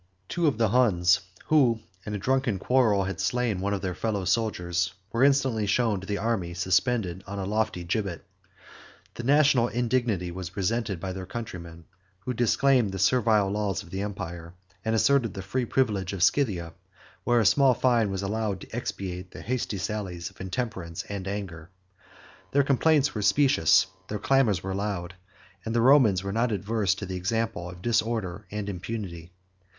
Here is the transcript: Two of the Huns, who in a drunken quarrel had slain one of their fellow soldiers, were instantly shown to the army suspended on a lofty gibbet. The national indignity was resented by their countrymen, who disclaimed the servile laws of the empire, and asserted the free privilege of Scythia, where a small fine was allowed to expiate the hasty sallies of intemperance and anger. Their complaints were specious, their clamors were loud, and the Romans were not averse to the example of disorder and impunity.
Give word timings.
Two 0.27 0.47
of 0.47 0.57
the 0.57 0.69
Huns, 0.69 1.19
who 1.45 1.79
in 2.07 2.15
a 2.15 2.17
drunken 2.17 2.57
quarrel 2.57 3.03
had 3.03 3.19
slain 3.19 3.59
one 3.61 3.71
of 3.71 3.81
their 3.81 3.93
fellow 3.93 4.25
soldiers, 4.25 4.95
were 5.11 5.23
instantly 5.23 5.67
shown 5.67 6.01
to 6.01 6.07
the 6.07 6.17
army 6.17 6.55
suspended 6.55 7.23
on 7.27 7.37
a 7.37 7.45
lofty 7.45 7.83
gibbet. 7.83 8.25
The 9.13 9.21
national 9.21 9.67
indignity 9.67 10.31
was 10.31 10.57
resented 10.57 10.99
by 10.99 11.13
their 11.13 11.27
countrymen, 11.27 11.85
who 12.21 12.33
disclaimed 12.33 12.91
the 12.91 12.97
servile 12.97 13.51
laws 13.51 13.83
of 13.83 13.91
the 13.91 14.01
empire, 14.01 14.55
and 14.83 14.95
asserted 14.95 15.35
the 15.35 15.43
free 15.43 15.65
privilege 15.65 16.13
of 16.13 16.23
Scythia, 16.23 16.73
where 17.23 17.39
a 17.39 17.45
small 17.45 17.75
fine 17.75 18.09
was 18.09 18.23
allowed 18.23 18.61
to 18.61 18.75
expiate 18.75 19.29
the 19.29 19.41
hasty 19.43 19.77
sallies 19.77 20.31
of 20.31 20.41
intemperance 20.41 21.03
and 21.09 21.27
anger. 21.27 21.69
Their 22.53 22.63
complaints 22.63 23.13
were 23.13 23.21
specious, 23.21 23.85
their 24.07 24.17
clamors 24.17 24.63
were 24.63 24.73
loud, 24.73 25.13
and 25.63 25.75
the 25.75 25.81
Romans 25.81 26.23
were 26.23 26.33
not 26.33 26.51
averse 26.51 26.95
to 26.95 27.05
the 27.05 27.17
example 27.17 27.69
of 27.69 27.83
disorder 27.83 28.47
and 28.49 28.67
impunity. 28.67 29.31